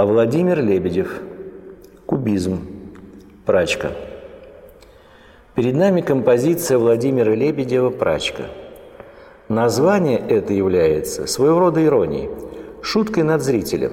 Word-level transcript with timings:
А 0.00 0.06
Владимир 0.06 0.62
Лебедев. 0.62 1.20
Кубизм. 2.06 2.66
Прачка. 3.44 3.90
Перед 5.54 5.74
нами 5.74 6.00
композиция 6.00 6.78
Владимира 6.78 7.34
Лебедева 7.34 7.90
«Прачка». 7.90 8.44
Название 9.50 10.18
это 10.18 10.54
является 10.54 11.26
своего 11.26 11.58
рода 11.58 11.84
иронией, 11.84 12.30
шуткой 12.80 13.24
над 13.24 13.42
зрителем, 13.42 13.92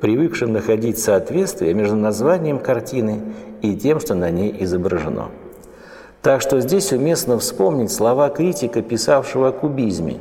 привыкшим 0.00 0.52
находить 0.52 1.00
соответствие 1.00 1.74
между 1.74 1.96
названием 1.96 2.60
картины 2.60 3.20
и 3.60 3.74
тем, 3.74 3.98
что 3.98 4.14
на 4.14 4.30
ней 4.30 4.54
изображено. 4.60 5.30
Так 6.22 6.42
что 6.42 6.60
здесь 6.60 6.92
уместно 6.92 7.40
вспомнить 7.40 7.90
слова 7.90 8.28
критика, 8.28 8.82
писавшего 8.82 9.48
о 9.48 9.52
кубизме. 9.52 10.18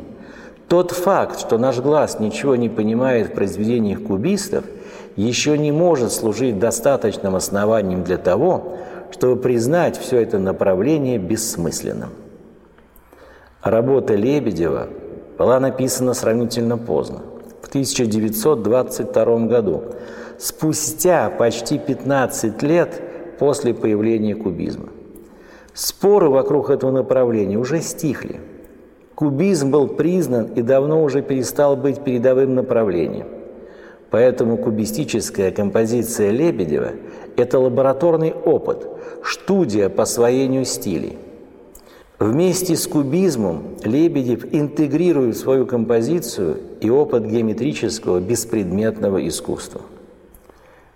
Тот 0.67 0.89
факт, 0.89 1.39
что 1.39 1.59
наш 1.59 1.77
глаз 1.77 2.19
ничего 2.19 2.55
не 2.55 2.67
понимает 2.67 3.27
в 3.27 3.33
произведениях 3.33 4.01
кубистов, 4.01 4.65
еще 5.15 5.57
не 5.57 5.71
может 5.71 6.11
служить 6.11 6.59
достаточным 6.59 7.35
основанием 7.35 8.03
для 8.03 8.17
того, 8.17 8.77
чтобы 9.11 9.41
признать 9.41 9.97
все 9.97 10.21
это 10.21 10.39
направление 10.39 11.17
бессмысленным. 11.17 12.09
Работа 13.61 14.15
Лебедева 14.15 14.87
была 15.37 15.59
написана 15.59 16.13
сравнительно 16.13 16.77
поздно, 16.77 17.21
в 17.61 17.67
1922 17.67 19.39
году, 19.47 19.83
спустя 20.37 21.29
почти 21.29 21.77
15 21.77 22.61
лет 22.63 23.01
после 23.39 23.73
появления 23.73 24.35
кубизма. 24.35 24.89
Споры 25.73 26.29
вокруг 26.29 26.69
этого 26.69 26.91
направления 26.91 27.57
уже 27.57 27.81
стихли. 27.81 28.39
Кубизм 29.15 29.71
был 29.71 29.87
признан 29.87 30.45
и 30.55 30.61
давно 30.61 31.03
уже 31.03 31.21
перестал 31.21 31.75
быть 31.75 32.03
передовым 32.03 32.55
направлением. 32.55 33.27
Поэтому 34.11 34.57
кубистическая 34.57 35.51
композиция 35.51 36.31
Лебедева– 36.31 36.91
это 37.37 37.59
лабораторный 37.59 38.33
опыт, 38.33 38.87
студия 39.23 39.89
по 39.89 40.03
освоению 40.03 40.65
стилей– 40.65 41.17
Вместе 42.19 42.75
с 42.75 42.85
кубизмом 42.85 43.77
Лебедев 43.85 44.53
интегрирует 44.53 45.37
в 45.37 45.39
свою 45.39 45.65
композицию 45.65 46.57
и 46.81 46.89
опыт 46.89 47.25
геометрического 47.25 48.19
беспредметного 48.19 49.25
искусства. 49.25 49.79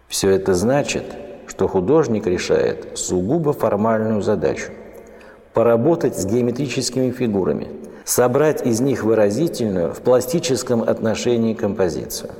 Все 0.09 0.31
это 0.31 0.53
значит, 0.53 1.05
что 1.48 1.70
художник 1.70 2.27
решает 2.27 2.98
сугубо 2.98 3.53
формальную 3.53 4.22
задачу– 4.22 4.73
поработать 5.53 6.17
с 6.17 6.25
геометрическими 6.25 7.11
фигурами, 7.11 7.70
собрать 8.03 8.66
из 8.66 8.81
них 8.81 9.05
выразительную 9.05 9.94
в 9.94 10.02
пластическом 10.02 10.83
отношении 10.83 11.53
композицию. 11.53 12.31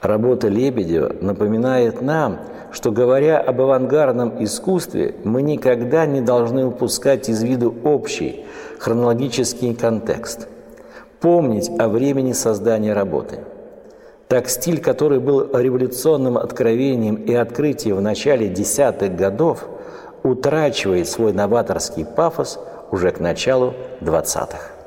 Работа 0.00 0.48
Лебедева 0.48 1.14
напоминает 1.20 2.00
нам– 2.00 2.40
что, 2.72 2.92
говоря 2.92 3.38
об 3.38 3.60
авангардном 3.60 4.42
искусстве, 4.42 5.14
мы 5.24 5.42
никогда 5.42 6.06
не 6.06 6.20
должны 6.20 6.66
упускать 6.66 7.28
из 7.28 7.42
виду 7.42 7.74
общий 7.84 8.44
хронологический 8.78 9.74
контекст, 9.74 10.48
помнить 11.20 11.70
о 11.78 11.88
времени 11.88 12.32
создания 12.32 12.92
работы. 12.92 13.40
Так 14.28 14.48
стиль, 14.48 14.80
который 14.80 15.18
был 15.18 15.50
революционным 15.52 16.38
откровением 16.38 17.16
и 17.16 17.34
открытием 17.34 17.96
в 17.96 18.00
начале 18.00 18.48
десятых 18.48 19.16
годов, 19.16 19.66
утрачивает 20.22 21.08
свой 21.08 21.32
новаторский 21.32 22.04
пафос 22.04 22.60
уже 22.92 23.10
к 23.10 23.18
началу 23.18 23.74
двадцатых. 24.00 24.79